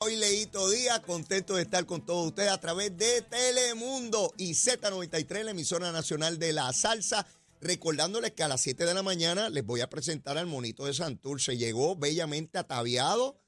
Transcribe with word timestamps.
Hoy 0.00 0.14
Leito 0.14 0.70
Díaz, 0.70 1.00
contento 1.00 1.56
de 1.56 1.62
estar 1.62 1.84
con 1.84 2.06
todos 2.06 2.28
ustedes 2.28 2.50
a 2.50 2.60
través 2.60 2.96
de 2.96 3.20
Telemundo 3.22 4.32
y 4.36 4.52
Z93, 4.52 5.42
la 5.42 5.50
emisora 5.50 5.90
nacional 5.90 6.38
de 6.38 6.52
la 6.52 6.72
salsa. 6.72 7.26
Recordándoles 7.60 8.30
que 8.30 8.44
a 8.44 8.48
las 8.48 8.60
7 8.60 8.84
de 8.86 8.94
la 8.94 9.02
mañana 9.02 9.50
les 9.50 9.66
voy 9.66 9.80
a 9.80 9.90
presentar 9.90 10.38
al 10.38 10.46
monito 10.46 10.86
de 10.86 10.94
Santurce. 10.94 11.56
Llegó 11.56 11.96
bellamente 11.96 12.58
ataviado. 12.58 13.40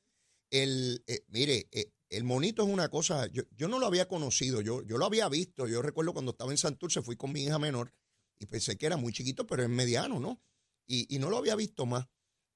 El, 0.51 1.05
eh, 1.07 1.25
mire, 1.29 1.69
eh, 1.71 1.93
el 2.09 2.25
monito 2.25 2.65
es 2.65 2.69
una 2.69 2.89
cosa, 2.89 3.29
yo, 3.29 3.45
yo 3.57 3.69
no 3.69 3.79
lo 3.79 3.87
había 3.87 4.09
conocido, 4.09 4.61
yo, 4.61 4.83
yo 4.83 4.99
lo 4.99 5.07
había 5.07 5.29
visto. 5.29 5.69
Yo 5.69 5.83
recuerdo 5.83 6.13
cuando 6.15 6.33
estaba 6.33 6.51
en 6.51 6.59
Santurce, 6.59 7.01
fui 7.01 7.15
con 7.15 7.33
mi 7.33 7.45
hija 7.45 7.61
menor 7.61 7.95
y 8.41 8.47
pensé 8.47 8.77
que 8.77 8.87
era 8.87 8.97
muy 8.97 9.13
chiquito, 9.13 9.47
pero 9.47 9.63
es 9.63 9.69
mediano, 9.69 10.19
¿no? 10.19 10.43
Y, 10.85 11.15
y 11.15 11.21
no 11.21 11.31
lo 11.31 11.39
había 11.39 11.55
visto 11.55 11.87
más. 11.87 12.09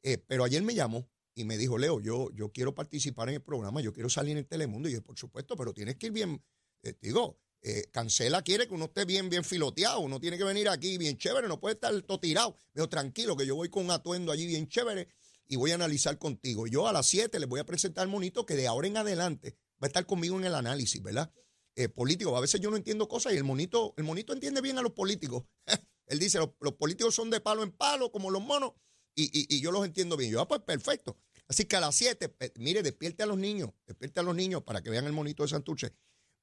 Eh, 0.02 0.18
pero 0.18 0.42
ayer 0.42 0.62
me 0.64 0.74
llamó 0.74 1.08
y 1.34 1.44
me 1.44 1.58
dijo, 1.58 1.78
Leo, 1.78 2.00
yo, 2.00 2.30
yo 2.32 2.50
quiero 2.52 2.74
participar 2.74 3.28
en 3.28 3.36
el 3.36 3.42
programa, 3.42 3.80
yo 3.80 3.92
quiero 3.92 4.08
salir 4.08 4.32
en 4.32 4.38
el 4.38 4.46
Telemundo. 4.46 4.88
Y 4.88 4.92
yo, 4.92 5.02
por 5.02 5.18
supuesto, 5.18 5.56
pero 5.56 5.72
tienes 5.74 5.96
que 5.96 6.06
ir 6.06 6.12
bien, 6.12 6.42
eh, 6.82 6.94
digo, 7.00 7.38
eh, 7.66 7.84
Cancela 7.90 8.42
quiere 8.42 8.68
que 8.68 8.74
uno 8.74 8.84
esté 8.84 9.04
bien, 9.06 9.30
bien 9.30 9.42
filoteado, 9.42 10.00
uno 10.00 10.20
tiene 10.20 10.36
que 10.36 10.44
venir 10.44 10.68
aquí 10.68 10.98
bien 10.98 11.16
chévere, 11.16 11.48
no 11.48 11.58
puede 11.58 11.74
estar 11.74 11.98
todo 12.02 12.20
tirado. 12.20 12.56
Digo, 12.74 12.88
tranquilo, 12.88 13.36
que 13.36 13.46
yo 13.46 13.56
voy 13.56 13.70
con 13.70 13.86
un 13.86 13.90
atuendo 13.90 14.32
allí 14.32 14.46
bien 14.46 14.68
chévere 14.68 15.08
y 15.46 15.56
voy 15.56 15.72
a 15.72 15.74
analizar 15.74 16.18
contigo. 16.18 16.66
Yo 16.66 16.86
a 16.86 16.92
las 16.92 17.06
7 17.06 17.38
les 17.38 17.48
voy 17.48 17.60
a 17.60 17.64
presentar 17.64 18.02
al 18.02 18.08
monito 18.08 18.44
que 18.44 18.54
de 18.54 18.66
ahora 18.66 18.86
en 18.86 18.98
adelante 18.98 19.56
va 19.82 19.86
a 19.86 19.86
estar 19.86 20.06
conmigo 20.06 20.38
en 20.38 20.44
el 20.44 20.54
análisis, 20.54 21.02
¿verdad? 21.02 21.32
Eh, 21.74 21.88
político. 21.88 22.36
A 22.36 22.40
veces 22.40 22.60
yo 22.60 22.70
no 22.70 22.76
entiendo 22.76 23.08
cosas 23.08 23.32
y 23.32 23.36
el 23.36 23.44
monito, 23.44 23.94
el 23.96 24.04
monito 24.04 24.32
entiende 24.32 24.60
bien 24.60 24.78
a 24.78 24.82
los 24.82 24.92
políticos. 24.92 25.44
Él 26.06 26.18
dice, 26.18 26.38
los, 26.38 26.50
los 26.60 26.74
políticos 26.74 27.14
son 27.14 27.30
de 27.30 27.40
palo 27.40 27.62
en 27.62 27.72
palo, 27.72 28.12
como 28.12 28.30
los 28.30 28.42
monos, 28.42 28.72
y, 29.14 29.56
y- 29.56 29.60
yo 29.60 29.70
los 29.72 29.84
entiendo 29.84 30.16
bien. 30.16 30.30
Yo, 30.30 30.40
ah, 30.40 30.48
pues 30.48 30.60
perfecto. 30.62 31.16
Así 31.46 31.64
que 31.66 31.76
a 31.76 31.80
las 31.80 31.94
7, 31.94 32.28
pe- 32.28 32.52
mire, 32.56 32.82
despierte 32.82 33.22
a 33.22 33.26
los 33.26 33.38
niños, 33.38 33.70
despierte 33.86 34.20
a 34.20 34.22
los 34.22 34.34
niños 34.34 34.62
para 34.62 34.82
que 34.82 34.90
vean 34.90 35.04
el 35.06 35.12
monito 35.12 35.42
de 35.42 35.48
Santurce. 35.50 35.92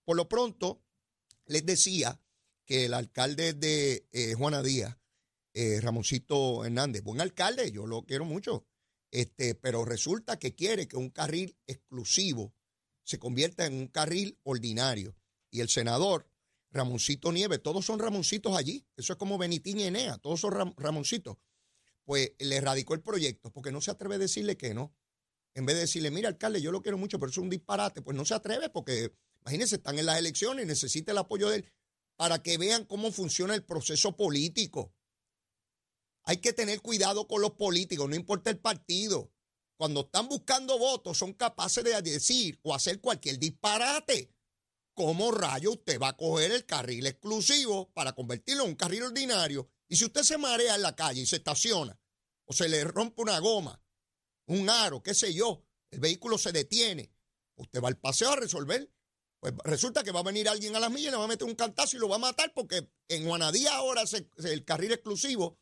Por 0.05 0.16
lo 0.16 0.30
pronto, 0.30 0.83
les 1.45 1.66
decía 1.66 2.19
que 2.66 2.86
el 2.86 2.94
alcalde 2.94 3.53
de 3.53 4.08
eh, 4.11 4.33
Juana 4.36 4.61
Díaz, 4.61 4.97
eh, 5.53 5.81
Ramoncito 5.81 6.63
Hernández, 6.63 7.03
buen 7.03 7.19
alcalde, 7.19 7.72
yo 7.72 7.86
lo 7.88 8.03
quiero 8.05 8.25
mucho, 8.25 8.66
este, 9.11 9.56
pero 9.56 9.83
resulta 9.83 10.38
que 10.39 10.56
quiere 10.56 10.88
que 10.88 10.95
un 10.97 11.09
carril 11.09 11.58
exclusivo 11.67 12.53
se 13.03 13.19
convierta 13.19 13.66
en 13.66 13.73
un 13.73 13.88
carril 13.88 14.38
ordinario. 14.44 15.16
Y 15.50 15.59
el 15.59 15.67
senador 15.69 16.30
Ramoncito 16.69 17.31
Nieves, 17.33 17.61
todos 17.61 17.85
son 17.85 18.00
Ramoncitos 18.00 18.56
allí, 18.56 18.85
eso 18.95 19.13
es 19.13 19.17
como 19.19 19.38
Benitín 19.38 19.80
y 19.80 19.83
Enea, 19.83 20.17
todos 20.19 20.39
son 20.39 20.53
Ram- 20.53 20.73
Ramoncitos. 20.78 21.38
Pues 22.12 22.34
le 22.40 22.59
radicó 22.59 22.94
el 22.94 23.02
proyecto 23.02 23.54
porque 23.54 23.72
no 23.72 23.80
se 23.80 23.90
atreve 23.90 24.16
a 24.16 24.17
decirle 24.17 24.58
que 24.58 24.73
no. 24.73 24.94
En 25.54 25.66
vez 25.66 25.78
de 25.78 25.84
decirle, 25.84 26.12
mira, 26.12 26.28
alcalde, 26.28 26.62
yo 26.62 26.73
lo 26.73 26.81
quiero 26.81 26.98
mucho, 26.98 27.18
pero 27.18 27.30
es 27.30 27.38
un 27.38 27.50
disparate, 27.50 28.02
pues 28.02 28.18
no 28.18 28.26
se 28.26 28.34
atreve 28.34 28.68
porque, 28.68 29.16
imagínense, 29.40 29.78
están 29.78 29.98
en 29.98 30.08
las 30.08 30.20
elecciones 30.20 30.66
y 30.66 30.68
necesita 30.68 31.14
el 31.14 31.20
apoyo 31.20 31.48
de 31.48 31.56
él 31.56 31.72
para 32.18 32.44
que 32.44 32.58
vean 32.58 32.84
cómo 32.84 33.14
funciona 33.14 33.56
el 33.56 33.64
proceso 33.64 34.18
político. 34.18 34.94
Hay 36.24 36.41
que 36.41 36.52
tener 36.52 36.81
cuidado 36.81 37.30
con 37.30 37.41
los 37.41 37.52
políticos, 37.52 38.09
no 38.09 38.16
importa 38.18 38.50
el 38.50 38.59
partido. 38.59 39.31
Cuando 39.78 40.02
están 40.02 40.28
buscando 40.28 40.78
votos, 40.78 41.18
son 41.18 41.31
capaces 41.31 41.81
de 41.81 42.02
decir 42.02 42.59
o 42.64 42.75
hacer 42.75 43.00
cualquier 43.00 43.40
disparate. 43.40 44.35
¿Cómo 44.94 45.31
rayo 45.31 45.72
usted 45.72 45.97
va 45.97 46.09
a 46.09 46.18
coger 46.18 46.52
el 46.52 46.66
carril 46.66 47.08
exclusivo 47.08 47.90
para 47.94 48.12
convertirlo 48.12 48.64
en 48.64 48.72
un 48.72 48.75
carril 48.75 49.03
ordinario? 49.03 49.69
Y 49.88 49.96
si 49.96 50.03
usted 50.03 50.24
se 50.24 50.38
marea 50.38 50.75
en 50.75 50.81
la 50.81 50.94
calle 50.94 51.22
y 51.22 51.25
se 51.25 51.38
estaciona, 51.38 52.00
se 52.51 52.69
le 52.69 52.84
rompe 52.84 53.22
una 53.22 53.39
goma, 53.39 53.81
un 54.47 54.69
aro, 54.69 55.01
qué 55.01 55.13
sé 55.13 55.34
yo, 55.34 55.63
el 55.91 56.00
vehículo 56.00 56.38
se 56.38 56.51
detiene, 56.51 57.13
usted 57.56 57.81
va 57.81 57.88
al 57.89 57.97
paseo 57.97 58.31
a 58.31 58.35
resolver. 58.35 58.91
Pues 59.39 59.56
resulta 59.63 60.03
que 60.03 60.12
va 60.12 60.19
a 60.19 60.23
venir 60.23 60.47
alguien 60.47 60.75
a 60.75 60.79
las 60.79 60.91
millas 60.91 61.11
le 61.11 61.17
va 61.17 61.23
a 61.23 61.28
meter 61.28 61.47
un 61.47 61.56
cantazo 61.56 61.97
y 61.97 62.00
lo 62.00 62.07
va 62.07 62.17
a 62.17 62.19
matar 62.19 62.53
porque 62.53 62.91
en 63.07 63.25
Juanadía 63.25 63.75
ahora 63.75 64.03
el 64.38 64.66
carril 64.66 64.91
exclusivo 64.91 65.57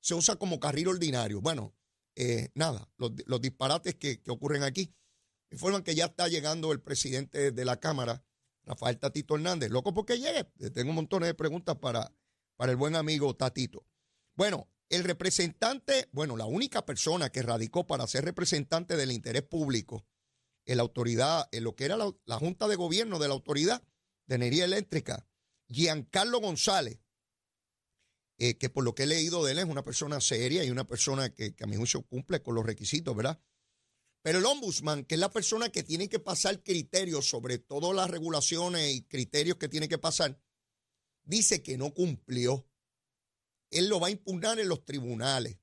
se 0.00 0.14
usa 0.14 0.36
como 0.36 0.60
carril 0.60 0.88
ordinario. 0.88 1.40
Bueno, 1.40 1.74
eh, 2.14 2.50
nada, 2.54 2.90
los, 2.98 3.12
los 3.24 3.40
disparates 3.40 3.94
que, 3.94 4.20
que 4.20 4.30
ocurren 4.30 4.62
aquí. 4.62 4.94
Informan 5.50 5.82
que 5.82 5.94
ya 5.94 6.06
está 6.06 6.28
llegando 6.28 6.72
el 6.72 6.80
presidente 6.80 7.52
de 7.52 7.64
la 7.64 7.78
Cámara, 7.78 8.24
Rafael 8.64 8.98
Tatito 8.98 9.34
Hernández. 9.36 9.70
Loco 9.70 9.94
porque 9.94 10.18
llegue. 10.18 10.44
Tengo 10.70 10.90
un 10.90 10.96
montón 10.96 11.22
de 11.22 11.34
preguntas 11.34 11.76
para, 11.76 12.14
para 12.56 12.72
el 12.72 12.76
buen 12.76 12.96
amigo 12.96 13.34
Tatito. 13.34 13.86
Bueno, 14.34 14.68
el 14.92 15.04
representante, 15.04 16.08
bueno, 16.12 16.36
la 16.36 16.44
única 16.44 16.84
persona 16.84 17.30
que 17.30 17.42
radicó 17.42 17.86
para 17.86 18.06
ser 18.06 18.24
representante 18.24 18.96
del 18.96 19.10
interés 19.10 19.42
público 19.42 20.06
en 20.66 20.76
la 20.76 20.82
autoridad, 20.82 21.48
en 21.50 21.64
lo 21.64 21.74
que 21.74 21.86
era 21.86 21.96
la, 21.96 22.36
Junta 22.36 22.68
de 22.68 22.76
Gobierno 22.76 23.18
de 23.18 23.26
la 23.26 23.34
Autoridad 23.34 23.82
de 24.26 24.34
Energía 24.34 24.66
Eléctrica, 24.66 25.26
Giancarlo 25.68 26.40
González, 26.40 27.00
eh, 28.38 28.58
que 28.58 28.68
por 28.68 28.84
lo 28.84 28.94
que 28.94 29.04
he 29.04 29.06
leído 29.06 29.42
de 29.44 29.52
él 29.52 29.60
es 29.60 29.64
una 29.64 29.82
persona 29.82 30.20
seria 30.20 30.62
y 30.62 30.70
una 30.70 30.86
persona 30.86 31.32
que, 31.32 31.54
que 31.54 31.64
a 31.64 31.66
mi 31.66 31.76
juicio 31.76 32.02
cumple 32.02 32.42
con 32.42 32.54
los 32.54 32.66
requisitos, 32.66 33.16
¿verdad? 33.16 33.40
Pero 34.20 34.38
el 34.38 34.46
ombudsman, 34.46 35.04
que 35.04 35.14
es 35.14 35.20
la 35.20 35.30
persona 35.30 35.70
que 35.70 35.82
tiene 35.82 36.10
que 36.10 36.20
pasar 36.20 36.62
criterios 36.62 37.28
sobre 37.28 37.58
todas 37.58 37.96
las 37.96 38.10
regulaciones 38.10 38.92
y 38.92 39.02
criterios 39.04 39.56
que 39.56 39.68
tiene 39.68 39.88
que 39.88 39.98
pasar, 39.98 40.38
dice 41.24 41.62
que 41.62 41.78
no 41.78 41.94
cumplió. 41.94 42.68
Él 43.72 43.88
lo 43.88 43.98
va 43.98 44.08
a 44.08 44.10
impugnar 44.10 44.60
en 44.60 44.68
los 44.68 44.84
tribunales. 44.84 45.58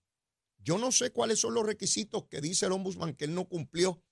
Yo 0.57 0.77
no 0.77 0.91
sé 0.91 1.11
cuáles 1.11 1.39
son 1.39 1.53
los 1.53 1.65
requisitos 1.65 2.25
que 2.25 2.41
dice 2.41 2.65
el 2.65 2.73
ombudsman 2.73 3.15
que 3.15 3.25
él 3.25 3.33
no 3.33 3.47
cumplió, 3.47 4.03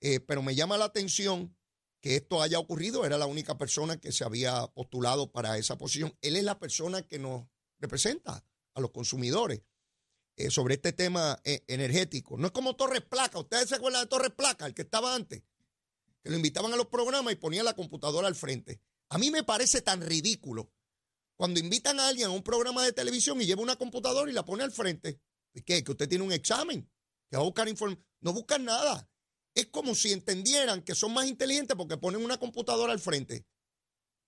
eh, 0.00 0.20
pero 0.20 0.42
me 0.42 0.54
llama 0.54 0.78
la 0.78 0.84
atención 0.84 1.56
que 2.00 2.16
esto 2.16 2.42
haya 2.42 2.58
ocurrido. 2.58 3.04
Era 3.04 3.18
la 3.18 3.26
única 3.26 3.58
persona 3.58 3.98
que 3.98 4.12
se 4.12 4.24
había 4.24 4.66
postulado 4.68 5.32
para 5.32 5.58
esa 5.58 5.76
posición. 5.76 6.16
Él 6.20 6.36
es 6.36 6.44
la 6.44 6.58
persona 6.58 7.02
que 7.02 7.18
nos 7.18 7.46
representa 7.78 8.44
a 8.74 8.80
los 8.80 8.90
consumidores 8.92 9.62
eh, 10.36 10.50
sobre 10.50 10.74
este 10.74 10.92
tema 10.92 11.40
eh, 11.44 11.64
energético. 11.66 12.38
No 12.38 12.46
es 12.46 12.52
como 12.52 12.76
Torres 12.76 13.02
Placa. 13.02 13.38
Ustedes 13.38 13.68
se 13.68 13.74
acuerdan 13.74 14.02
de 14.02 14.08
Torres 14.08 14.30
Placa, 14.30 14.66
el 14.66 14.74
que 14.74 14.82
estaba 14.82 15.14
antes, 15.14 15.42
que 16.22 16.30
lo 16.30 16.36
invitaban 16.36 16.72
a 16.72 16.76
los 16.76 16.86
programas 16.86 17.32
y 17.32 17.36
ponían 17.36 17.64
la 17.64 17.74
computadora 17.74 18.28
al 18.28 18.36
frente. 18.36 18.80
A 19.08 19.18
mí 19.18 19.30
me 19.30 19.42
parece 19.42 19.82
tan 19.82 20.00
ridículo 20.00 20.70
cuando 21.40 21.58
invitan 21.58 21.98
a 21.98 22.08
alguien 22.08 22.26
a 22.26 22.32
un 22.32 22.42
programa 22.42 22.84
de 22.84 22.92
televisión 22.92 23.40
y 23.40 23.46
lleva 23.46 23.62
una 23.62 23.76
computadora 23.76 24.30
y 24.30 24.34
la 24.34 24.44
pone 24.44 24.62
al 24.62 24.72
frente. 24.72 25.22
¿Y 25.54 25.62
qué? 25.62 25.82
Que 25.82 25.92
usted 25.92 26.06
tiene 26.06 26.22
un 26.22 26.32
examen, 26.32 26.86
que 27.30 27.38
va 27.38 27.42
a 27.42 27.46
buscar 27.46 27.66
información. 27.66 28.06
No 28.20 28.34
buscan 28.34 28.62
nada. 28.66 29.08
Es 29.54 29.68
como 29.68 29.94
si 29.94 30.12
entendieran 30.12 30.82
que 30.82 30.94
son 30.94 31.14
más 31.14 31.26
inteligentes 31.28 31.78
porque 31.78 31.96
ponen 31.96 32.22
una 32.22 32.36
computadora 32.36 32.92
al 32.92 32.98
frente. 32.98 33.46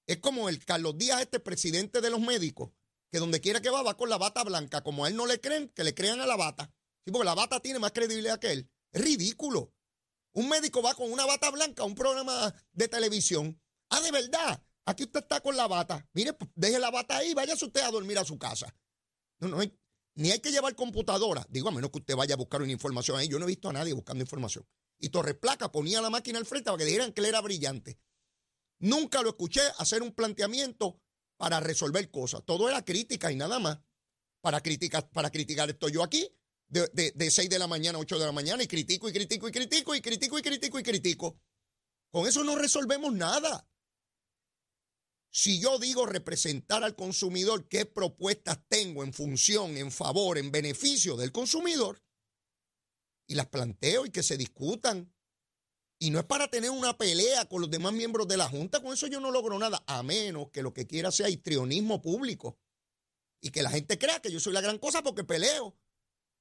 Es 0.07 0.21
como 0.21 0.49
el 0.49 0.65
Carlos 0.65 0.97
Díaz, 0.97 1.21
este 1.21 1.39
presidente 1.39 2.01
de 2.01 2.09
los 2.09 2.21
médicos, 2.21 2.71
que 3.11 3.19
donde 3.19 3.43
quiera 3.43 3.61
que 3.61 3.69
va, 3.69 3.83
va 3.83 3.95
con 3.95 4.09
la 4.09 4.17
bata 4.17 4.43
blanca. 4.43 4.83
Como 4.83 5.05
a 5.05 5.09
él 5.09 5.15
no 5.15 5.27
le 5.27 5.39
creen, 5.39 5.69
que 5.69 5.85
le 5.85 5.93
crean 5.93 6.19
a 6.23 6.27
la 6.27 6.37
bata. 6.37 6.73
Sí, 7.05 7.13
porque 7.13 7.27
la 7.27 7.35
bata 7.35 7.61
tiene 7.61 7.79
más 7.79 7.93
credibilidad 7.93 8.39
que 8.39 8.53
él. 8.53 8.71
Es 8.91 9.03
ridículo. 9.03 9.75
Un 10.33 10.49
médico 10.49 10.81
va 10.81 10.95
con 10.95 11.13
una 11.13 11.27
bata 11.27 11.51
blanca 11.51 11.83
a 11.83 11.87
un 11.87 11.95
programa 11.95 12.55
de 12.73 12.89
televisión. 12.89 13.61
Ah, 13.91 14.01
de 14.01 14.13
verdad. 14.13 14.65
Aquí 14.85 15.05
usted 15.05 15.21
está 15.21 15.41
con 15.41 15.57
la 15.57 15.69
bata. 15.69 16.09
Mire, 16.13 16.33
pues, 16.33 16.51
deje 16.55 16.79
la 16.79 16.91
bata 16.91 17.19
ahí, 17.19 17.35
váyase 17.35 17.65
usted 17.65 17.83
a 17.83 17.91
dormir 17.91 18.19
a 18.19 18.25
su 18.25 18.39
casa. 18.39 18.75
No, 19.41 19.49
no 19.49 19.59
ni 20.15 20.31
hay 20.31 20.41
que 20.41 20.51
llevar 20.51 20.75
computadora. 20.75 21.47
Digo, 21.49 21.69
a 21.69 21.73
menos 21.73 21.91
que 21.91 21.99
usted 21.99 22.17
vaya 22.17 22.35
a 22.35 22.37
buscar 22.37 22.61
una 22.63 22.73
información 22.73 23.19
ahí. 23.19 23.29
Yo 23.29 23.39
no 23.39 23.47
he 23.47 23.49
visto 23.49 23.71
a 23.71 23.73
nadie 23.73 23.95
buscando 23.95 24.23
información. 24.23 24.67
Y 24.99 25.09
Torres 25.09 25.37
Placa 25.37 25.73
ponía 25.73 26.01
la 26.01 26.11
máquina 26.11 26.39
al 26.39 26.47
frente 26.47 26.67
para 26.67 26.79
que 26.79 26.85
dijeran 26.85 27.13
que 27.13 27.21
él 27.23 27.27
era 27.29 27.41
brillante. 27.41 27.99
Nunca 28.79 29.23
lo 29.23 29.31
escuché 29.31 29.63
hacer 29.79 30.03
un 30.03 30.13
planteamiento 30.13 31.01
para 31.37 31.61
resolver 31.61 32.11
cosas. 32.11 32.43
Todo 32.45 32.69
era 32.69 32.85
crítica 32.85 33.33
y 33.33 33.37
nada 33.37 33.59
más. 33.59 33.79
Para 34.41 34.61
criticar, 34.61 35.09
para 35.11 35.31
criticar 35.31 35.71
estoy 35.71 35.93
yo 35.93 36.03
aquí 36.03 36.29
de, 36.69 36.89
de, 36.93 37.13
de 37.13 37.31
6 37.31 37.49
de 37.49 37.59
la 37.61 37.69
mañana 37.69 37.99
a 37.99 38.01
8 38.01 38.19
de 38.19 38.27
la 38.27 38.33
mañana 38.33 38.63
y 38.63 38.67
critico 38.67 39.09
y 39.09 39.13
critico 39.13 39.49
y 39.49 39.53
critico 39.53 39.95
y 39.95 40.01
critico 40.01 40.39
y 40.39 40.43
critico 40.43 40.79
y 40.81 40.83
critico. 40.83 41.41
Con 42.11 42.27
eso 42.27 42.43
no 42.45 42.57
resolvemos 42.57 43.13
nada. 43.15 43.69
Si 45.35 45.59
yo 45.59 45.79
digo 45.79 46.05
representar 46.05 46.85
al 46.85 46.95
consumidor, 46.95 47.67
¿qué 47.67 47.87
propuestas 47.87 48.61
tengo 48.69 49.03
en 49.03 49.15
función, 49.15 49.79
en 49.79 49.91
favor, 49.91 50.37
en 50.37 50.53
beneficio 50.53 51.17
del 51.17 51.33
consumidor? 51.33 52.05
Y 53.27 53.35
las 53.35 53.47
planteo 53.47 54.05
y 54.05 54.11
que 54.11 54.23
se 54.23 54.37
discutan 54.37 55.11
Y 55.99 56.11
no 56.11 56.19
es 56.19 56.27
para 56.27 56.49
tener 56.49 56.71
una 56.71 56.99
pelea 56.99 57.49
con 57.49 57.63
los 57.63 57.71
demás 57.71 57.95
miembros 57.95 58.29
de 58.29 58.37
la 58.37 58.49
Junta, 58.49 58.83
con 58.83 58.93
eso 58.93 59.07
yo 59.07 59.21
no 59.21 59.31
logro 59.31 59.59
nada, 59.59 59.83
a 59.87 60.03
menos 60.03 60.51
que 60.51 60.63
lo 60.63 60.75
que 60.75 60.87
quiera 60.87 61.11
sea 61.11 61.31
histrionismo 61.31 62.03
público. 62.03 62.59
Y 63.41 63.51
que 63.51 63.63
la 63.63 63.71
gente 63.71 63.99
crea 63.99 64.21
que 64.21 64.31
yo 64.31 64.39
soy 64.39 64.53
la 64.53 64.61
gran 64.61 64.79
cosa 64.79 65.03
porque 65.03 65.25
peleo. 65.25 65.79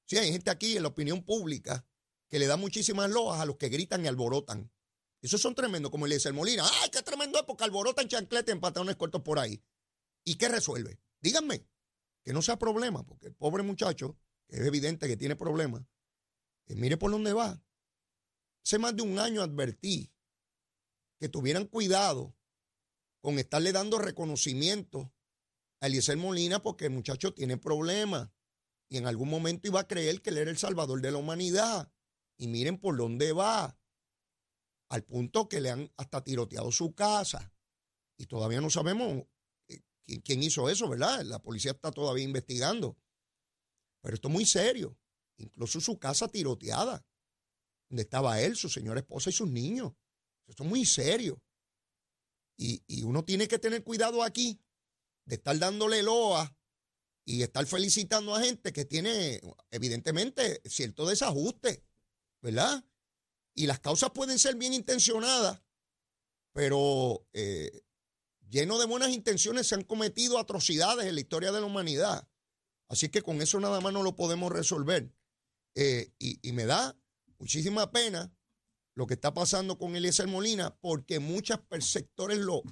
Sí, 0.04 0.18
hay 0.18 0.32
gente 0.32 0.50
aquí 0.50 0.76
en 0.76 0.82
la 0.82 0.88
opinión 0.88 1.24
pública 1.24 1.86
que 2.28 2.38
le 2.38 2.46
da 2.46 2.56
muchísimas 2.56 3.08
loas 3.10 3.40
a 3.40 3.46
los 3.46 3.56
que 3.56 3.70
gritan 3.70 4.04
y 4.04 4.08
alborotan. 4.08 4.70
Esos 5.22 5.40
son 5.40 5.54
tremendos, 5.54 5.90
como 5.92 6.06
el 6.06 6.32
Molina. 6.34 6.64
¡Ay, 6.82 6.90
qué 6.90 7.00
tremendo 7.02 7.38
es! 7.38 7.44
Porque 7.44 7.62
alborotan 7.62 8.08
chanclete 8.08 8.50
en 8.50 8.60
pantalones 8.60 8.96
cortos 8.96 9.22
por 9.22 9.38
ahí. 9.38 9.62
¿Y 10.24 10.34
qué 10.34 10.48
resuelve? 10.48 10.98
Díganme, 11.20 11.64
que 12.24 12.32
no 12.32 12.42
sea 12.42 12.58
problema, 12.58 13.06
porque 13.06 13.28
el 13.28 13.34
pobre 13.34 13.62
muchacho, 13.62 14.18
que 14.48 14.56
es 14.56 14.62
evidente 14.66 15.06
que 15.06 15.16
tiene 15.16 15.36
problemas, 15.36 15.84
que 16.66 16.74
mire 16.74 16.96
por 16.96 17.12
dónde 17.12 17.32
va. 17.32 17.62
Hace 18.64 18.78
más 18.78 18.96
de 18.96 19.02
un 19.02 19.20
año 19.20 19.42
advertí 19.42 20.12
que 21.18 21.28
tuvieran 21.28 21.66
cuidado 21.66 22.36
con 23.20 23.38
estarle 23.38 23.70
dando 23.70 23.98
reconocimiento 23.98 25.12
a 25.80 25.86
Eliezer 25.86 26.16
Molina 26.16 26.62
porque 26.62 26.86
el 26.86 26.90
muchacho 26.90 27.32
tiene 27.32 27.56
problemas 27.56 28.30
y 28.88 28.98
en 28.98 29.06
algún 29.06 29.30
momento 29.30 29.68
iba 29.68 29.80
a 29.80 29.88
creer 29.88 30.20
que 30.20 30.30
él 30.30 30.38
era 30.38 30.50
el 30.50 30.58
salvador 30.58 31.00
de 31.00 31.12
la 31.12 31.18
humanidad. 31.18 31.92
Y 32.36 32.48
miren 32.48 32.78
por 32.78 32.96
dónde 32.96 33.32
va, 33.32 33.78
al 34.92 35.04
punto 35.04 35.48
que 35.48 35.62
le 35.62 35.70
han 35.70 35.90
hasta 35.96 36.22
tiroteado 36.22 36.70
su 36.70 36.94
casa. 36.94 37.50
Y 38.18 38.26
todavía 38.26 38.60
no 38.60 38.68
sabemos 38.68 39.24
eh, 39.68 40.20
quién 40.22 40.42
hizo 40.42 40.68
eso, 40.68 40.86
¿verdad? 40.86 41.22
La 41.22 41.38
policía 41.38 41.70
está 41.70 41.90
todavía 41.90 42.24
investigando. 42.24 42.98
Pero 44.02 44.14
esto 44.14 44.28
es 44.28 44.34
muy 44.34 44.44
serio. 44.44 44.98
Incluso 45.38 45.80
su 45.80 45.98
casa 45.98 46.28
tiroteada 46.28 47.02
donde 47.88 48.02
estaba 48.02 48.38
él, 48.42 48.54
su 48.54 48.68
señora 48.68 49.00
esposa 49.00 49.30
y 49.30 49.32
sus 49.32 49.48
niños. 49.48 49.94
Esto 50.46 50.62
es 50.64 50.68
muy 50.68 50.84
serio. 50.84 51.42
Y, 52.58 53.02
uno 53.02 53.24
tiene 53.24 53.48
que 53.48 53.58
tener 53.58 53.82
cuidado 53.82 54.22
aquí 54.22 54.60
de 55.24 55.36
estar 55.36 55.58
dándole 55.58 56.02
loa 56.02 56.54
y 57.24 57.42
estar 57.42 57.66
felicitando 57.66 58.34
a 58.34 58.42
gente 58.42 58.74
que 58.74 58.84
tiene, 58.84 59.40
evidentemente, 59.70 60.60
cierto 60.66 61.06
desajuste, 61.06 61.82
¿verdad? 62.42 62.84
Y 63.54 63.66
las 63.66 63.80
causas 63.80 64.10
pueden 64.10 64.38
ser 64.38 64.56
bien 64.56 64.72
intencionadas, 64.72 65.62
pero 66.52 67.26
eh, 67.32 67.82
lleno 68.48 68.78
de 68.78 68.86
buenas 68.86 69.10
intenciones 69.10 69.66
se 69.66 69.74
han 69.74 69.84
cometido 69.84 70.38
atrocidades 70.38 71.06
en 71.06 71.14
la 71.14 71.20
historia 71.20 71.52
de 71.52 71.60
la 71.60 71.66
humanidad. 71.66 72.28
Así 72.88 73.08
que 73.08 73.22
con 73.22 73.40
eso 73.40 73.60
nada 73.60 73.80
más 73.80 73.92
no 73.92 74.02
lo 74.02 74.16
podemos 74.16 74.52
resolver. 74.52 75.12
Eh, 75.74 76.12
y 76.18 76.52
me 76.52 76.66
da 76.66 76.96
muchísima 77.38 77.90
pena 77.90 78.34
lo 78.94 79.06
que 79.06 79.14
está 79.14 79.32
pasando 79.32 79.78
con 79.78 79.96
Eliezer 79.96 80.28
Molina, 80.28 80.76
porque 80.80 81.18
muchos 81.18 81.58
sectores 81.80 82.38
lo, 82.38 82.62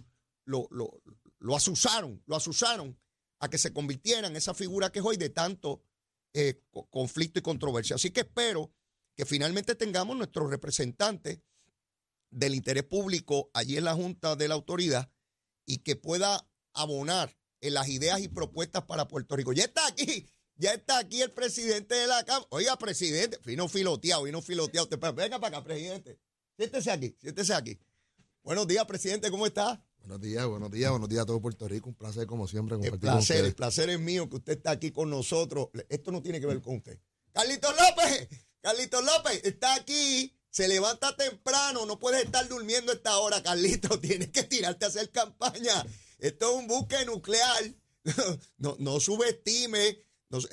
lo, 0.44 0.68
lo, 0.70 1.02
lo 1.38 1.56
asusaron, 1.56 2.22
lo 2.26 2.36
asusaron 2.36 2.98
a 3.38 3.48
que 3.48 3.58
se 3.58 3.72
convirtiera 3.72 4.28
en 4.28 4.36
esa 4.36 4.54
figura 4.54 4.92
que 4.92 4.98
es 4.98 5.04
hoy 5.04 5.16
de 5.16 5.30
tanto 5.30 5.82
eh, 6.34 6.62
conflicto 6.90 7.38
y 7.38 7.42
controversia. 7.42 7.96
Así 7.96 8.10
que 8.10 8.20
espero 8.20 8.72
que 9.20 9.26
finalmente 9.26 9.74
tengamos 9.74 10.16
nuestros 10.16 10.48
representantes 10.48 11.40
del 12.30 12.54
interés 12.54 12.84
público 12.84 13.50
allí 13.52 13.76
en 13.76 13.84
la 13.84 13.92
Junta 13.92 14.34
de 14.34 14.48
la 14.48 14.54
Autoridad 14.54 15.12
y 15.66 15.80
que 15.80 15.94
pueda 15.94 16.48
abonar 16.72 17.36
en 17.60 17.74
las 17.74 17.90
ideas 17.90 18.20
y 18.20 18.28
propuestas 18.28 18.84
para 18.84 19.08
Puerto 19.08 19.36
Rico. 19.36 19.52
Ya 19.52 19.64
está 19.64 19.86
aquí 19.86 20.26
ya 20.56 20.72
está 20.72 20.96
aquí 20.96 21.20
el 21.20 21.32
presidente 21.32 21.96
de 21.96 22.06
la 22.06 22.24
Cámara. 22.24 22.46
Oiga, 22.48 22.78
presidente, 22.78 23.38
vino 23.44 23.68
filoteado, 23.68 24.22
vino 24.22 24.40
filoteado. 24.40 24.88
Venga 25.14 25.38
para 25.38 25.58
acá, 25.58 25.64
presidente. 25.64 26.18
Siéntese 26.56 26.90
aquí, 26.90 27.14
siéntese 27.20 27.52
aquí. 27.52 27.78
Buenos 28.42 28.66
días, 28.66 28.86
presidente, 28.86 29.30
¿cómo 29.30 29.44
está? 29.44 29.84
Buenos 29.98 30.22
días, 30.22 30.46
buenos 30.46 30.70
días, 30.70 30.90
buenos 30.90 31.10
días 31.10 31.24
a 31.24 31.26
todo 31.26 31.42
Puerto 31.42 31.68
Rico. 31.68 31.90
Un 31.90 31.94
placer, 31.94 32.26
como 32.26 32.48
siempre, 32.48 32.76
compartir 32.76 32.94
el 32.94 33.00
placer, 33.00 33.44
El 33.44 33.54
placer 33.54 33.90
es 33.90 34.00
mío 34.00 34.30
que 34.30 34.36
usted 34.36 34.54
está 34.54 34.70
aquí 34.70 34.90
con 34.90 35.10
nosotros. 35.10 35.68
Esto 35.90 36.10
no 36.10 36.22
tiene 36.22 36.40
que 36.40 36.46
ver 36.46 36.62
con 36.62 36.76
usted. 36.76 36.98
Carlitos 37.32 37.70
López, 37.70 38.28
Carlitos 38.60 39.04
López, 39.04 39.40
está 39.44 39.74
aquí. 39.74 40.36
Se 40.50 40.66
levanta 40.66 41.16
temprano, 41.16 41.86
no 41.86 42.00
puedes 42.00 42.24
estar 42.24 42.48
durmiendo 42.48 42.90
a 42.90 42.96
esta 42.96 43.18
hora, 43.18 43.42
Carlitos. 43.42 44.00
Tienes 44.00 44.30
que 44.30 44.42
tirarte 44.42 44.84
a 44.84 44.88
hacer 44.88 45.10
campaña. 45.10 45.86
Esto 46.18 46.50
es 46.50 46.56
un 46.56 46.66
buque 46.66 47.04
nuclear. 47.04 47.74
No, 48.56 48.76
no 48.78 48.98
subestime 48.98 49.98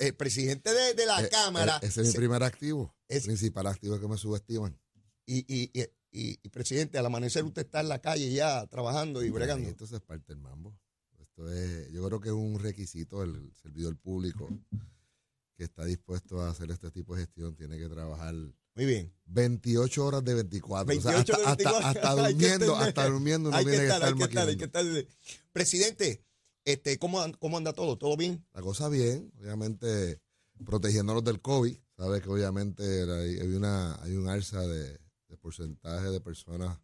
el 0.00 0.14
presidente 0.16 0.70
de, 0.72 1.06
la 1.06 1.22
eh, 1.22 1.28
Cámara. 1.30 1.78
Eh, 1.82 1.86
ese 1.86 2.02
es 2.02 2.08
mi 2.08 2.12
primer 2.14 2.42
activo. 2.42 2.94
Es, 3.08 3.22
el 3.22 3.28
principal 3.28 3.66
activo 3.66 3.98
que 3.98 4.06
me 4.06 4.18
subestiman. 4.18 4.78
Y, 5.24 5.44
y, 5.48 5.70
y, 6.10 6.36
presidente, 6.50 6.98
al 6.98 7.06
amanecer 7.06 7.44
usted 7.44 7.62
está 7.62 7.80
en 7.80 7.88
la 7.88 8.00
calle 8.00 8.30
ya 8.30 8.66
trabajando 8.66 9.22
y 9.22 9.30
bregando. 9.30 9.68
Entonces 9.68 9.96
es 9.96 10.02
parte 10.02 10.34
del 10.34 10.42
mambo. 10.42 10.78
Esto 11.18 11.50
es, 11.52 11.90
yo 11.90 12.04
creo 12.06 12.20
que 12.20 12.28
es 12.28 12.34
un 12.34 12.58
requisito 12.58 13.20
del 13.20 13.52
servidor 13.54 13.96
público 13.96 14.48
que 15.58 15.64
está 15.64 15.84
dispuesto 15.84 16.40
a 16.40 16.50
hacer 16.50 16.70
este 16.70 16.90
tipo 16.92 17.16
de 17.16 17.22
gestión. 17.22 17.56
Tiene 17.56 17.76
que 17.76 17.88
trabajar. 17.88 18.32
Muy 18.32 18.86
bien. 18.86 19.12
28 19.26 20.06
horas 20.06 20.24
de 20.24 20.34
24. 20.34 21.00
hasta, 21.44 22.14
durmiendo, 22.14 22.76
hasta 22.76 23.08
durmiendo 23.08 23.50
no 23.50 23.58
tiene 23.58 23.76
que, 23.76 23.82
estar, 23.86 24.04
hay 24.48 24.56
que 24.56 24.64
estar, 24.64 24.86
Presidente, 25.52 26.24
este, 26.64 26.96
¿cómo, 26.98 27.20
¿Cómo 27.40 27.58
anda 27.58 27.72
todo? 27.72 27.98
¿Todo 27.98 28.16
bien? 28.16 28.46
La 28.54 28.62
cosa 28.62 28.88
bien, 28.88 29.32
obviamente 29.40 30.20
protegiéndonos 30.64 31.24
del 31.24 31.40
COVID. 31.40 31.76
Sabes 31.96 32.22
que 32.22 32.28
obviamente 32.28 32.84
hay, 32.84 33.54
una, 33.54 34.00
hay 34.02 34.14
un 34.14 34.28
alza 34.28 34.60
de, 34.64 35.00
porcentaje 35.40 36.10
de 36.10 36.20
personas 36.20 36.78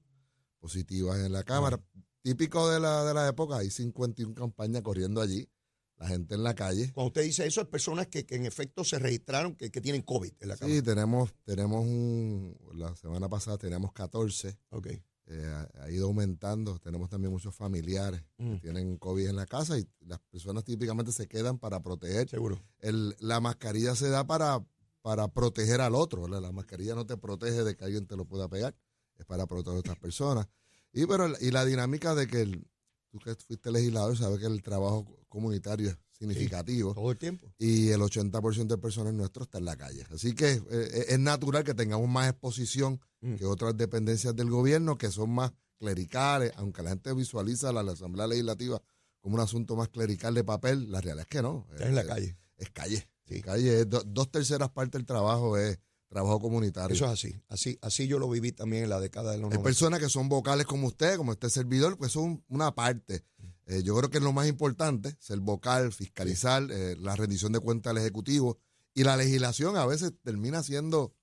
positivas 0.58 1.18
en 1.20 1.32
la 1.32 1.44
Cámara. 1.44 1.80
Típico 2.22 2.68
de 2.70 2.80
la, 2.80 3.04
de 3.04 3.14
la 3.14 3.28
época, 3.28 3.58
hay 3.58 3.70
51 3.70 4.34
campañas 4.34 4.82
corriendo 4.82 5.20
allí, 5.20 5.48
la 5.96 6.08
gente 6.08 6.34
en 6.34 6.42
la 6.42 6.54
calle. 6.54 6.92
Cuando 6.92 7.08
usted 7.08 7.22
dice 7.22 7.46
eso, 7.46 7.60
hay 7.60 7.66
personas 7.66 8.08
que, 8.08 8.26
en 8.28 8.46
efecto 8.46 8.84
se 8.84 8.98
registraron 8.98 9.54
que, 9.54 9.70
tienen 9.70 10.02
COVID 10.02 10.32
en 10.40 10.48
la 10.48 10.56
Cámara. 10.56 10.76
Sí, 10.76 10.82
tenemos, 10.82 11.32
tenemos 11.44 11.84
un, 11.84 12.56
la 12.74 12.94
semana 12.96 13.28
pasada 13.28 13.58
teníamos 13.58 13.92
14. 13.92 14.58
Ok. 14.70 14.88
Eh, 15.26 15.66
ha, 15.80 15.90
ido 15.90 16.06
aumentando. 16.06 16.78
Tenemos 16.78 17.08
también 17.08 17.32
muchos 17.32 17.54
familiares 17.54 18.22
que 18.36 18.44
mm. 18.44 18.60
tienen 18.60 18.98
COVID 18.98 19.28
en 19.28 19.36
la 19.36 19.46
casa 19.46 19.78
y 19.78 19.88
las 20.00 20.20
personas 20.30 20.64
típicamente 20.64 21.12
se 21.12 21.26
quedan 21.26 21.58
para 21.58 21.80
proteger. 21.80 22.28
Seguro. 22.28 22.62
El, 22.80 23.16
la 23.20 23.40
mascarilla 23.40 23.94
se 23.94 24.08
da 24.08 24.26
para, 24.26 24.64
para 25.00 25.28
proteger 25.28 25.80
al 25.80 25.94
otro. 25.94 26.28
La 26.28 26.52
mascarilla 26.52 26.94
no 26.94 27.06
te 27.06 27.16
protege 27.16 27.64
de 27.64 27.76
que 27.76 27.84
alguien 27.84 28.06
te 28.06 28.16
lo 28.16 28.26
pueda 28.26 28.48
pegar, 28.48 28.76
es 29.16 29.24
para 29.24 29.46
proteger 29.46 29.76
a 29.76 29.80
otras 29.80 29.98
personas. 29.98 30.46
Y, 30.92 31.06
pero, 31.06 31.26
y 31.40 31.50
la 31.50 31.64
dinámica 31.64 32.14
de 32.14 32.26
que 32.26 32.42
el, 32.42 32.66
tú 33.10 33.18
que 33.18 33.34
fuiste 33.34 33.70
legislador 33.70 34.16
sabes 34.16 34.40
que 34.40 34.46
el 34.46 34.62
trabajo 34.62 35.04
comunitario 35.34 35.90
es 35.90 35.98
significativo. 36.12 36.94
todo 36.94 37.10
el 37.10 37.18
tiempo. 37.18 37.52
Y 37.58 37.90
el 37.90 38.00
80% 38.00 38.66
de 38.66 38.78
personas 38.78 39.12
nuestros 39.12 39.48
está 39.48 39.58
en 39.58 39.64
la 39.66 39.76
calle. 39.76 40.06
Así 40.10 40.34
que 40.34 40.62
eh, 40.70 41.06
es 41.08 41.18
natural 41.18 41.64
que 41.64 41.74
tengamos 41.74 42.08
más 42.08 42.30
exposición 42.30 43.00
mm. 43.20 43.34
que 43.34 43.44
otras 43.44 43.76
dependencias 43.76 44.34
del 44.34 44.48
gobierno 44.48 44.96
que 44.96 45.10
son 45.10 45.30
más 45.30 45.52
clericales, 45.78 46.52
aunque 46.56 46.82
la 46.82 46.90
gente 46.90 47.12
visualiza 47.12 47.72
la, 47.72 47.80
Asamblea 47.80 48.26
Legislativa 48.26 48.80
como 49.20 49.34
un 49.34 49.40
asunto 49.40 49.76
más 49.76 49.88
clerical 49.88 50.34
de 50.34 50.44
papel, 50.44 50.90
la 50.90 51.00
realidad 51.00 51.22
es 51.22 51.28
que 51.28 51.42
no. 51.42 51.66
Está 51.72 51.88
en 51.88 51.94
la 51.94 52.06
calle. 52.06 52.36
Es 52.56 52.70
calle. 52.70 53.08
Sí. 53.26 53.40
calle 53.40 53.86
dos 53.86 54.30
terceras 54.30 54.70
partes 54.70 54.98
del 54.98 55.06
trabajo 55.06 55.56
es 55.56 55.78
trabajo 56.14 56.40
comunitario. 56.40 56.94
Eso 56.94 57.06
es 57.06 57.10
así. 57.10 57.40
Así, 57.48 57.78
así 57.82 58.06
yo 58.06 58.18
lo 58.18 58.30
viví 58.30 58.52
también 58.52 58.84
en 58.84 58.90
la 58.90 59.00
década 59.00 59.32
de 59.32 59.38
los 59.38 59.52
Hay 59.52 59.58
personas 59.58 59.98
que 59.98 60.08
son 60.08 60.28
vocales 60.28 60.64
como 60.64 60.86
usted, 60.86 61.16
como 61.16 61.32
este 61.32 61.50
servidor, 61.50 61.98
pues 61.98 62.12
son 62.12 62.42
una 62.48 62.74
parte. 62.74 63.24
Eh, 63.66 63.82
yo 63.82 63.96
creo 63.96 64.10
que 64.10 64.18
es 64.18 64.24
lo 64.24 64.32
más 64.32 64.46
importante, 64.46 65.16
ser 65.18 65.40
vocal, 65.40 65.92
fiscalizar, 65.92 66.70
eh, 66.70 66.96
la 66.98 67.16
rendición 67.16 67.52
de 67.52 67.60
cuentas 67.60 67.92
al 67.92 67.98
Ejecutivo. 67.98 68.58
Y 68.94 69.04
la 69.04 69.16
legislación 69.16 69.76
a 69.76 69.86
veces 69.86 70.12
termina 70.22 70.62
siendo 70.62 71.14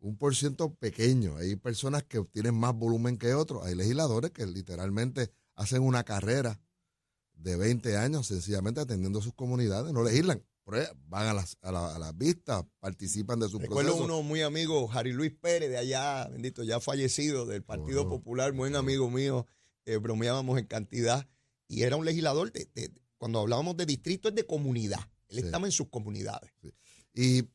un 0.00 0.16
por 0.16 0.34
ciento 0.34 0.74
pequeño. 0.74 1.36
Hay 1.36 1.56
personas 1.56 2.02
que 2.04 2.20
tienen 2.24 2.54
más 2.54 2.74
volumen 2.74 3.18
que 3.18 3.34
otros. 3.34 3.64
Hay 3.64 3.74
legisladores 3.74 4.30
que 4.30 4.46
literalmente 4.46 5.30
hacen 5.54 5.82
una 5.82 6.04
carrera 6.04 6.60
de 7.34 7.56
20 7.56 7.96
años 7.96 8.26
sencillamente 8.26 8.80
atendiendo 8.80 9.18
a 9.18 9.22
sus 9.22 9.34
comunidades, 9.34 9.92
no 9.92 10.02
legislan. 10.02 10.44
Van 11.08 11.26
a 11.26 11.34
las, 11.34 11.58
a, 11.62 11.72
las 11.72 12.16
vistas, 12.16 12.64
participan 12.78 13.40
de 13.40 13.48
su 13.48 13.58
Recuerdo 13.58 13.96
uno 13.96 14.22
muy 14.22 14.42
amigo, 14.42 14.86
Jari 14.86 15.12
Luis 15.12 15.32
Pérez, 15.32 15.68
de 15.68 15.76
allá, 15.76 16.28
bendito, 16.28 16.62
ya 16.62 16.78
fallecido, 16.78 17.44
del 17.44 17.64
Partido 17.64 18.08
Popular, 18.08 18.52
buen 18.52 18.76
amigo 18.76 19.10
mío, 19.10 19.46
eh, 19.84 19.96
bromeábamos 19.96 20.60
en 20.60 20.66
cantidad 20.66 21.26
y 21.70 21.84
era 21.84 21.94
un 21.94 22.04
legislador, 22.04 22.50
de, 22.52 22.92
cuando 23.16 23.38
hablábamos 23.38 23.76
de 23.76 23.86
distrito, 23.86 24.28
es 24.28 24.34
de 24.34 24.44
comunidad. 24.44 24.98
Él 25.28 25.38
estaba 25.38 25.66
en 25.66 25.72
sus 25.72 25.88
comunidades. 25.88 26.50
Y, 27.14 27.48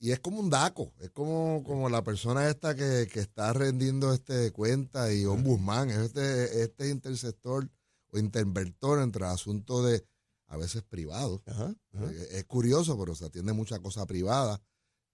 es 0.00 0.18
como 0.20 0.40
un 0.40 0.50
DACO, 0.50 0.92
es 0.98 1.10
como, 1.10 1.62
como 1.62 1.88
la 1.88 2.02
persona 2.02 2.48
esta 2.48 2.74
que, 2.74 3.02
está 3.12 3.52
rendiendo 3.52 4.12
este 4.12 4.50
cuenta 4.50 5.12
y 5.12 5.26
ombudsman, 5.26 5.90
es 5.90 5.98
este, 5.98 6.62
este 6.62 6.88
interceptor 6.88 7.70
o 8.08 8.18
interventor 8.18 9.00
entre 9.00 9.26
asuntos 9.26 9.84
de 9.86 10.04
a 10.46 10.56
veces 10.56 10.82
privados. 10.82 11.42
Eh, 11.46 12.28
es, 12.32 12.44
curioso, 12.44 12.98
pero 12.98 13.14
se 13.14 13.26
atiende 13.26 13.52
mucha 13.52 13.78
cosa 13.80 14.06
privada, 14.06 14.60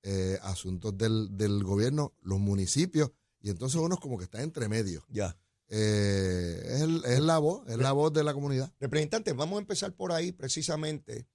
eh, 0.04 0.38
asuntos 0.42 0.96
del, 0.96 1.36
del 1.36 1.64
gobierno, 1.64 2.14
los 2.22 2.38
municipios 2.38 3.10
Y 3.40 3.50
entonces 3.50 3.80
uno 3.80 3.96
es 3.96 4.00
como 4.00 4.16
que 4.16 4.24
está 4.24 4.42
entre 4.42 4.68
medio. 4.68 5.04
Ya. 5.08 5.36
Eh, 5.70 6.60
es, 6.64 6.80
el- 6.80 7.04
es 7.04 7.20
la 7.20 7.38
voz, 7.38 7.68
es 7.68 7.76
la 7.78 7.92
voz 7.92 8.12
de 8.12 8.24
la 8.24 8.32
comunidad. 8.34 8.72
Representante, 8.80 9.32
vamos 9.32 9.58
a 9.58 9.60
empezar 9.60 9.94
por 9.94 10.12
ahí 10.12 10.32
precisamente. 10.32 11.26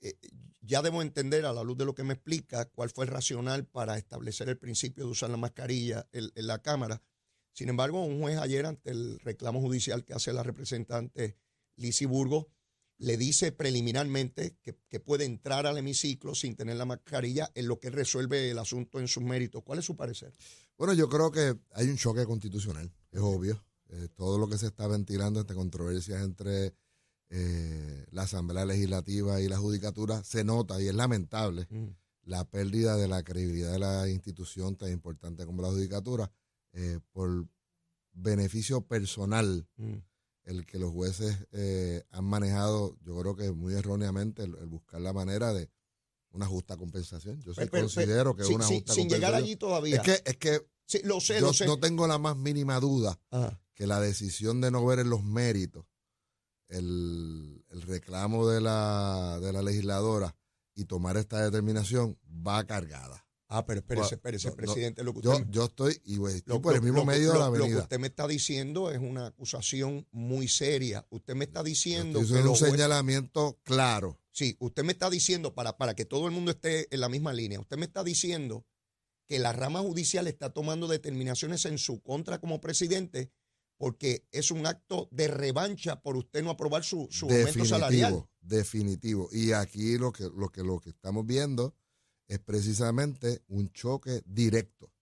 Eh, 0.00 0.14
ya 0.60 0.80
debo 0.82 1.02
entender 1.02 1.44
a 1.44 1.52
la 1.52 1.62
luz 1.62 1.76
de 1.76 1.84
lo 1.84 1.94
que 1.94 2.04
me 2.04 2.14
explica 2.14 2.64
cuál 2.66 2.90
fue 2.90 3.04
el 3.04 3.10
racional 3.10 3.66
para 3.66 3.98
establecer 3.98 4.48
el 4.48 4.58
principio 4.58 5.04
de 5.04 5.10
usar 5.10 5.30
la 5.30 5.36
mascarilla 5.36 6.08
en, 6.12 6.30
en 6.34 6.46
la 6.46 6.60
Cámara. 6.62 7.02
Sin 7.52 7.68
embargo, 7.68 8.02
un 8.04 8.20
juez 8.20 8.38
ayer 8.38 8.64
ante 8.64 8.90
el 8.90 9.18
reclamo 9.20 9.60
judicial 9.60 10.04
que 10.04 10.14
hace 10.14 10.32
la 10.32 10.42
representante 10.42 11.36
Lizy 11.76 12.06
Burgo 12.06 12.48
le 12.98 13.16
dice 13.16 13.50
preliminarmente 13.52 14.56
que, 14.62 14.78
que 14.88 15.00
puede 15.00 15.24
entrar 15.24 15.66
al 15.66 15.76
hemiciclo 15.76 16.34
sin 16.34 16.54
tener 16.54 16.76
la 16.76 16.84
mascarilla 16.84 17.50
en 17.54 17.66
lo 17.66 17.80
que 17.80 17.90
resuelve 17.90 18.50
el 18.50 18.58
asunto 18.58 19.00
en 19.00 19.08
sus 19.08 19.22
méritos. 19.24 19.62
¿Cuál 19.64 19.80
es 19.80 19.84
su 19.84 19.96
parecer? 19.96 20.32
Bueno, 20.78 20.94
yo 20.94 21.08
creo 21.08 21.30
que 21.32 21.56
hay 21.72 21.88
un 21.88 21.96
choque 21.96 22.24
constitucional, 22.24 22.90
es 23.12 23.20
obvio. 23.20 23.62
Eh, 23.90 24.08
todo 24.16 24.38
lo 24.38 24.48
que 24.48 24.58
se 24.58 24.66
está 24.66 24.86
ventilando 24.88 25.40
entre 25.40 25.54
controversias 25.54 26.22
entre 26.22 26.74
eh, 27.28 28.06
la 28.10 28.22
Asamblea 28.22 28.64
Legislativa 28.64 29.40
y 29.40 29.48
la 29.48 29.58
Judicatura 29.58 30.22
se 30.24 30.44
nota 30.44 30.80
y 30.82 30.88
es 30.88 30.94
lamentable 30.94 31.66
la 32.24 32.44
pérdida 32.44 32.96
de 32.96 33.08
la 33.08 33.22
credibilidad 33.22 33.72
de 33.72 33.78
la 33.78 34.08
institución 34.08 34.76
tan 34.76 34.90
importante 34.92 35.44
como 35.46 35.62
la 35.62 35.68
Judicatura 35.68 36.30
eh, 36.72 37.00
por 37.12 37.46
beneficio 38.12 38.82
personal 38.82 39.66
el 40.44 40.66
que 40.66 40.78
los 40.78 40.90
jueces 40.92 41.36
eh, 41.52 42.02
han 42.10 42.24
manejado, 42.24 42.96
yo 43.04 43.18
creo 43.20 43.36
que 43.36 43.52
muy 43.52 43.74
erróneamente, 43.74 44.42
el, 44.42 44.56
el 44.56 44.66
buscar 44.66 45.00
la 45.00 45.12
manera 45.12 45.52
de 45.52 45.70
una 46.30 46.46
justa 46.46 46.76
compensación. 46.76 47.40
Yo 47.42 47.52
sí 47.54 47.60
Pero- 47.60 47.70
pero- 47.70 47.82
considero 47.84 48.34
que 48.36 48.42
es 48.42 48.48
una 48.48 48.66
sin- 48.66 48.76
justa 48.78 48.94
sin 48.94 49.04
llegar 49.08 49.32
compensación. 49.32 49.44
allí 49.44 49.56
todavía. 49.56 49.96
Es 49.96 50.02
que, 50.02 50.30
es 50.30 50.36
que 50.38 50.66
Sí, 50.86 51.00
lo 51.04 51.20
sé, 51.20 51.34
yo 51.40 51.46
lo 51.46 51.52
sé. 51.52 51.66
no 51.66 51.78
tengo 51.78 52.06
la 52.06 52.18
más 52.18 52.36
mínima 52.36 52.78
duda 52.80 53.18
Ajá. 53.30 53.60
que 53.74 53.86
la 53.86 54.00
decisión 54.00 54.60
de 54.60 54.70
no 54.70 54.84
ver 54.84 54.98
en 54.98 55.10
los 55.10 55.22
méritos 55.24 55.84
el, 56.68 57.64
el 57.70 57.82
reclamo 57.82 58.46
de 58.48 58.60
la, 58.60 59.38
de 59.40 59.52
la 59.52 59.62
legisladora 59.62 60.34
y 60.74 60.84
tomar 60.84 61.16
esta 61.16 61.42
determinación 61.44 62.18
va 62.46 62.64
cargada. 62.66 63.26
Ah, 63.54 63.66
pero 63.66 63.80
espérese, 63.80 64.14
espérese, 64.14 64.48
no, 64.48 64.56
presidente. 64.56 65.04
lo 65.04 65.12
que 65.12 65.20
Yo, 65.20 65.32
usted, 65.32 65.46
yo 65.50 65.64
estoy, 65.66 66.00
y 66.06 66.14
estoy 66.26 66.42
lo- 66.46 66.62
por 66.62 66.74
el 66.74 66.80
mismo 66.80 67.00
lo- 67.00 67.04
medio 67.04 67.32
de 67.34 67.38
la 67.38 67.44
lo- 67.46 67.50
Lo 67.50 67.52
que 67.56 67.62
avenida. 67.64 67.82
usted 67.82 67.98
me 67.98 68.06
está 68.06 68.26
diciendo 68.26 68.90
es 68.90 68.98
una 68.98 69.26
acusación 69.26 70.06
muy 70.10 70.48
seria. 70.48 71.06
Usted 71.10 71.34
me 71.34 71.44
está 71.44 71.60
Yo 71.60 71.64
diciendo 71.64 72.18
que 72.20 72.24
haciendo 72.24 72.50
un 72.52 72.56
señalamiento 72.56 73.58
claro. 73.62 74.18
Sí, 74.30 74.56
usted 74.60 74.84
me 74.84 74.92
está 74.92 75.10
diciendo, 75.10 75.54
para, 75.54 75.76
para 75.76 75.94
que 75.94 76.06
todo 76.06 76.26
el 76.26 76.32
mundo 76.32 76.50
esté 76.50 76.92
en 76.94 77.00
la 77.00 77.10
misma 77.10 77.34
línea, 77.34 77.60
usted 77.60 77.76
me 77.76 77.84
está 77.84 78.02
diciendo 78.02 78.64
que 79.32 79.38
la 79.38 79.54
rama 79.54 79.80
judicial 79.80 80.26
está 80.26 80.50
tomando 80.50 80.86
determinaciones 80.88 81.64
en 81.64 81.78
su 81.78 82.02
contra 82.02 82.38
como 82.38 82.60
presidente 82.60 83.32
porque 83.78 84.26
es 84.30 84.50
un 84.50 84.66
acto 84.66 85.08
de 85.10 85.26
revancha 85.26 86.02
por 86.02 86.18
usted 86.18 86.44
no 86.44 86.50
aprobar 86.50 86.84
su, 86.84 87.08
su 87.10 87.24
aumento 87.30 87.64
salarial. 87.64 88.26
Definitivo, 88.42 89.28
definitivo. 89.28 89.28
Y 89.32 89.52
aquí 89.52 89.96
lo 89.96 90.12
que, 90.12 90.24
lo 90.24 90.50
que 90.50 90.62
lo 90.62 90.80
que 90.80 90.90
estamos 90.90 91.24
viendo 91.24 91.74
es 92.28 92.40
precisamente 92.40 93.42
un 93.48 93.72
choque 93.72 94.20
directo 94.26 94.92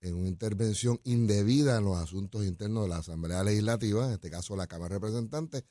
en 0.00 0.16
una 0.16 0.28
intervención 0.28 1.00
indebida 1.04 1.78
en 1.78 1.84
los 1.84 1.98
asuntos 1.98 2.44
internos 2.44 2.82
de 2.82 2.88
la 2.88 2.96
Asamblea 2.96 3.44
Legislativa, 3.44 4.06
en 4.06 4.14
este 4.14 4.28
caso 4.28 4.56
la 4.56 4.66
Cámara 4.66 4.96
de 4.96 4.98
Representantes. 4.98 5.62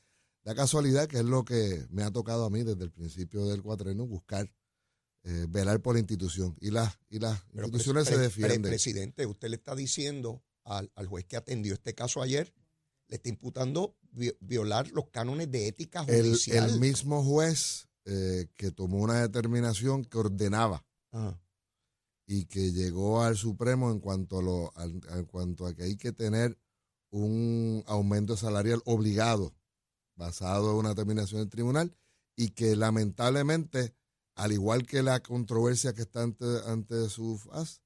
Da 0.44 0.54
casualidad 0.54 1.08
que 1.08 1.18
es 1.18 1.26
lo 1.26 1.44
que 1.44 1.86
me 1.90 2.04
ha 2.04 2.10
tocado 2.10 2.46
a 2.46 2.50
mí 2.50 2.62
desde 2.62 2.84
el 2.84 2.90
principio 2.90 3.48
del 3.48 3.62
cuatreno, 3.62 4.06
buscar, 4.06 4.50
eh, 5.24 5.46
velar 5.48 5.80
por 5.80 5.94
la 5.94 6.00
institución. 6.00 6.56
Y 6.60 6.70
las, 6.70 6.98
y 7.08 7.18
las 7.18 7.40
Pero, 7.52 7.66
instituciones 7.66 8.04
pre- 8.04 8.12
se 8.12 8.16
pre- 8.18 8.22
defienden. 8.24 8.70
presidente, 8.70 9.26
usted 9.26 9.48
le 9.48 9.56
está 9.56 9.74
diciendo 9.74 10.42
al, 10.64 10.90
al 10.94 11.06
juez 11.06 11.24
que 11.26 11.36
atendió 11.36 11.74
este 11.74 11.94
caso 11.94 12.22
ayer, 12.22 12.52
le 13.08 13.16
está 13.16 13.28
imputando 13.28 13.96
vi- 14.12 14.32
violar 14.40 14.90
los 14.92 15.08
cánones 15.10 15.50
de 15.50 15.68
ética 15.68 16.04
el, 16.08 16.24
judicial. 16.26 16.70
el 16.70 16.80
mismo 16.80 17.22
juez 17.24 17.88
eh, 18.04 18.46
que 18.56 18.70
tomó 18.72 18.98
una 18.98 19.20
determinación 19.20 20.04
que 20.04 20.18
ordenaba 20.18 20.84
Ajá. 21.12 21.40
y 22.26 22.46
que 22.46 22.72
llegó 22.72 23.22
al 23.22 23.36
Supremo 23.36 23.90
en 23.90 24.00
cuanto 24.00 24.38
a, 24.38 24.42
lo, 24.42 24.72
al- 24.76 25.00
en 25.10 25.24
cuanto 25.26 25.66
a 25.66 25.74
que 25.74 25.84
hay 25.84 25.96
que 25.96 26.12
tener 26.12 26.58
un 27.10 27.84
aumento 27.86 28.36
salarial 28.36 28.80
obligado 28.86 29.54
basado 30.16 30.70
en 30.72 30.76
una 30.78 30.88
determinación 30.90 31.40
del 31.42 31.50
tribunal 31.50 31.94
y 32.36 32.50
que 32.50 32.74
lamentablemente, 32.76 33.94
al 34.34 34.52
igual 34.52 34.86
que 34.86 35.02
la 35.02 35.20
controversia 35.20 35.92
que 35.92 36.02
está 36.02 36.22
ante, 36.22 36.44
ante 36.66 37.08
su 37.10 37.38
faz, 37.38 37.80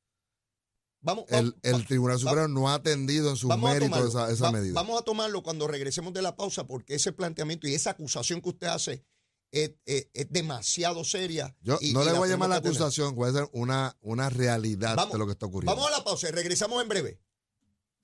Vamos, 1.01 1.25
el, 1.29 1.55
Tribunal 1.87 2.19
Supremo 2.19 2.49
no 2.49 2.69
ha 2.69 2.75
atendido 2.75 3.31
en 3.31 3.37
sus 3.37 3.49
méritos 3.57 3.91
tomarlo. 3.91 4.09
esa, 4.09 4.31
esa 4.33 4.45
Va- 4.47 4.53
medida. 4.53 4.75
Vamos 4.75 5.01
a 5.01 5.05
tomarlo 5.05 5.41
cuando 5.43 5.69
regresemos 5.69 6.13
de 6.13 6.21
la 6.23 6.35
pausa, 6.37 6.67
porque 6.67 6.95
ese 6.97 7.13
planteamiento 7.13 7.69
y 7.69 7.75
esa 7.75 7.91
acusación 7.91 8.41
que 8.41 8.49
usted 8.49 8.67
hace 8.67 9.05
es, 9.53 9.73
es- 9.85 10.09
es 10.15 10.27
demasiado 10.31 11.05
seria. 11.05 11.55
Yo 11.61 11.79
y- 11.81 11.93
no 11.93 12.03
y 12.03 12.07
le 12.07 12.13
voy 12.13 12.29
a 12.29 12.33
llamar 12.33 12.49
la 12.49 12.57
acusación, 12.57 13.15
a 13.23 13.33
ser 13.33 13.49
una, 13.53 13.97
una 14.01 14.31
realidad 14.31 14.97
Vamos- 14.97 15.13
de 15.13 15.19
lo 15.19 15.27
que 15.27 15.33
está 15.33 15.47
ocurriendo. 15.47 15.77
Vamos 15.77 15.89
a 15.95 15.99
la 15.99 16.03
pausa 16.05 16.29
y 16.29 16.33
regresamos 16.33 16.83
en 16.83 16.89
breve. 16.89 17.21